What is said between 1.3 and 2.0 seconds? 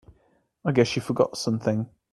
something.